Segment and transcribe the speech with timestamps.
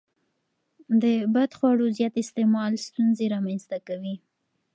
[1.01, 1.03] د
[1.33, 4.15] بدخواړو زیات استعمال ستونزې رامنځته کوي.